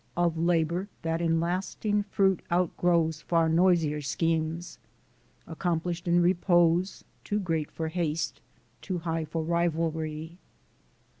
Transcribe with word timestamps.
Of 0.17 0.35
labor 0.35 0.87
that 1.03 1.21
in 1.21 1.39
lasting 1.39 2.01
fruit 2.01 2.41
outgrows 2.51 3.21
Far 3.21 3.47
noisier 3.47 4.01
schemes, 4.01 4.79
accomplished 5.45 6.07
in 6.07 6.23
repose, 6.23 7.03
Too 7.23 7.39
great 7.39 7.69
for 7.69 7.89
haste, 7.89 8.41
too 8.81 8.97
high 8.97 9.25
for 9.25 9.43
rivalry. 9.43 10.39